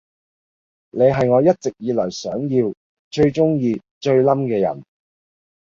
[0.89, 2.73] 你係我一直以來想要，
[3.11, 4.81] 最鐘意，最冧嘅人